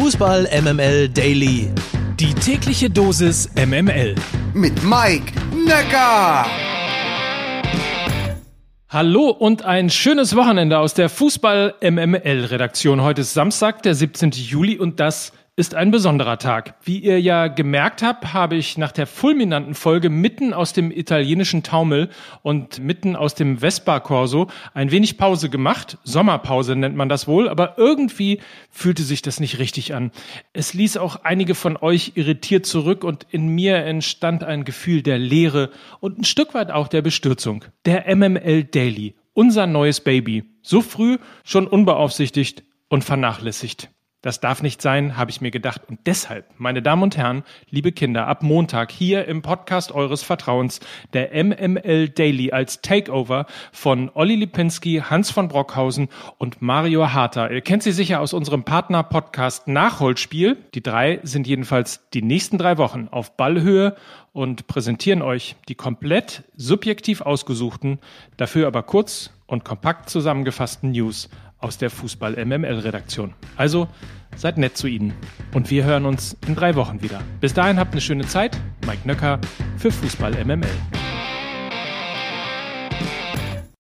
Fußball 0.00 0.48
MML 0.62 1.08
Daily. 1.08 1.72
Die 2.20 2.32
tägliche 2.32 2.88
Dosis 2.88 3.50
MML. 3.56 4.14
Mit 4.54 4.80
Mike 4.84 5.32
Necker. 5.52 6.46
Hallo 8.88 9.30
und 9.30 9.64
ein 9.64 9.90
schönes 9.90 10.36
Wochenende 10.36 10.78
aus 10.78 10.94
der 10.94 11.08
Fußball 11.08 11.74
MML 11.82 12.44
Redaktion. 12.44 13.02
Heute 13.02 13.22
ist 13.22 13.34
Samstag, 13.34 13.82
der 13.82 13.96
17. 13.96 14.30
Juli 14.30 14.78
und 14.78 15.00
das 15.00 15.32
ist 15.58 15.74
ein 15.74 15.90
besonderer 15.90 16.38
Tag. 16.38 16.74
Wie 16.84 17.00
ihr 17.00 17.20
ja 17.20 17.48
gemerkt 17.48 18.00
habt, 18.00 18.32
habe 18.32 18.54
ich 18.54 18.78
nach 18.78 18.92
der 18.92 19.08
fulminanten 19.08 19.74
Folge 19.74 20.08
mitten 20.08 20.54
aus 20.54 20.72
dem 20.72 20.92
italienischen 20.92 21.64
Taumel 21.64 22.10
und 22.42 22.78
mitten 22.78 23.16
aus 23.16 23.34
dem 23.34 23.58
Vespa 23.58 23.98
Corso 23.98 24.46
ein 24.72 24.92
wenig 24.92 25.18
Pause 25.18 25.50
gemacht. 25.50 25.98
Sommerpause 26.04 26.76
nennt 26.76 26.94
man 26.94 27.08
das 27.08 27.26
wohl, 27.26 27.48
aber 27.48 27.76
irgendwie 27.76 28.38
fühlte 28.70 29.02
sich 29.02 29.20
das 29.20 29.40
nicht 29.40 29.58
richtig 29.58 29.96
an. 29.96 30.12
Es 30.52 30.74
ließ 30.74 30.96
auch 30.96 31.24
einige 31.24 31.56
von 31.56 31.76
euch 31.76 32.12
irritiert 32.14 32.64
zurück 32.64 33.02
und 33.02 33.26
in 33.28 33.48
mir 33.48 33.78
entstand 33.78 34.44
ein 34.44 34.62
Gefühl 34.62 35.02
der 35.02 35.18
Leere 35.18 35.70
und 35.98 36.20
ein 36.20 36.24
Stück 36.24 36.54
weit 36.54 36.70
auch 36.70 36.86
der 36.86 37.02
Bestürzung. 37.02 37.64
Der 37.84 38.14
MML 38.14 38.62
Daily, 38.62 39.16
unser 39.32 39.66
neues 39.66 40.02
Baby. 40.02 40.44
So 40.62 40.82
früh, 40.82 41.18
schon 41.42 41.66
unbeaufsichtigt 41.66 42.62
und 42.88 43.02
vernachlässigt. 43.02 43.90
Das 44.20 44.40
darf 44.40 44.62
nicht 44.62 44.82
sein, 44.82 45.16
habe 45.16 45.30
ich 45.30 45.40
mir 45.40 45.52
gedacht. 45.52 45.82
Und 45.86 46.00
deshalb, 46.06 46.46
meine 46.58 46.82
Damen 46.82 47.04
und 47.04 47.16
Herren, 47.16 47.44
liebe 47.70 47.92
Kinder, 47.92 48.26
ab 48.26 48.42
Montag 48.42 48.90
hier 48.90 49.26
im 49.26 49.42
Podcast 49.42 49.92
eures 49.92 50.24
Vertrauens, 50.24 50.80
der 51.12 51.32
MML 51.44 52.08
Daily 52.08 52.50
als 52.50 52.82
Takeover 52.82 53.46
von 53.70 54.10
Olli 54.12 54.34
Lipinski, 54.34 55.04
Hans 55.08 55.30
von 55.30 55.46
Brockhausen 55.46 56.08
und 56.36 56.60
Mario 56.60 57.12
Harter. 57.12 57.52
Ihr 57.52 57.60
kennt 57.60 57.84
sie 57.84 57.92
sicher 57.92 58.20
aus 58.20 58.32
unserem 58.32 58.64
Partner-Podcast 58.64 59.68
Nachholspiel. 59.68 60.56
Die 60.74 60.82
drei 60.82 61.20
sind 61.22 61.46
jedenfalls 61.46 62.08
die 62.12 62.22
nächsten 62.22 62.58
drei 62.58 62.76
Wochen 62.76 63.06
auf 63.12 63.36
Ballhöhe 63.36 63.94
und 64.32 64.66
präsentieren 64.66 65.22
euch 65.22 65.54
die 65.68 65.76
komplett 65.76 66.42
subjektiv 66.56 67.20
ausgesuchten, 67.20 68.00
dafür 68.36 68.66
aber 68.66 68.82
kurz 68.82 69.30
und 69.46 69.64
kompakt 69.64 70.10
zusammengefassten 70.10 70.90
News 70.90 71.28
aus 71.58 71.78
der 71.78 71.90
Fußball-MML-Redaktion. 71.90 73.34
Also 73.56 73.88
seid 74.36 74.58
nett 74.58 74.76
zu 74.76 74.86
ihnen. 74.86 75.12
Und 75.52 75.70
wir 75.70 75.84
hören 75.84 76.06
uns 76.06 76.36
in 76.46 76.54
drei 76.54 76.74
Wochen 76.74 77.02
wieder. 77.02 77.20
Bis 77.40 77.54
dahin 77.54 77.78
habt 77.78 77.92
eine 77.92 78.00
schöne 78.00 78.26
Zeit. 78.26 78.58
Mike 78.86 79.06
Nöcker 79.06 79.40
für 79.76 79.90
Fußball 79.90 80.44
MML. 80.44 80.97